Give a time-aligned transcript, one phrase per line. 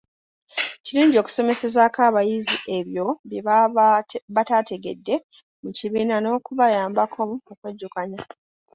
[0.85, 3.85] Kirungi okusomesezaako abayizi ebyo bye baaba
[4.35, 5.15] batategedde
[5.63, 8.19] mu kibiina n'okuyambako okwejjukanya.